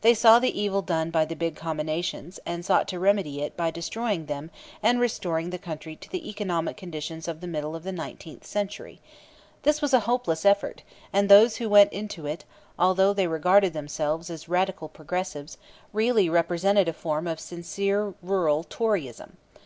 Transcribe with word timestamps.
They 0.00 0.14
saw 0.14 0.38
the 0.38 0.58
evil 0.58 0.80
done 0.80 1.10
by 1.10 1.26
the 1.26 1.36
big 1.36 1.54
combinations, 1.54 2.40
and 2.46 2.64
sought 2.64 2.88
to 2.88 2.98
remedy 2.98 3.42
it 3.42 3.54
by 3.54 3.70
destroying 3.70 4.24
them 4.24 4.50
and 4.82 4.98
restoring 4.98 5.50
the 5.50 5.58
country 5.58 5.94
to 5.94 6.08
the 6.10 6.26
economic 6.30 6.78
conditions 6.78 7.28
of 7.28 7.42
the 7.42 7.46
middle 7.46 7.76
of 7.76 7.82
the 7.82 7.92
nineteenth 7.92 8.46
century. 8.46 8.98
This 9.64 9.82
was 9.82 9.92
a 9.92 10.00
hopeless 10.08 10.46
effort, 10.46 10.84
and 11.12 11.28
those 11.28 11.56
who 11.56 11.68
went 11.68 11.92
into 11.92 12.24
it, 12.24 12.46
although 12.78 13.12
they 13.12 13.26
regarded 13.26 13.74
themselves 13.74 14.30
as 14.30 14.48
radical 14.48 14.88
progressives, 14.88 15.58
really 15.92 16.30
represented 16.30 16.88
a 16.88 16.94
form 16.94 17.26
of 17.26 17.38
sincere 17.38 18.14
rural 18.22 18.64
toryism. 18.64 19.36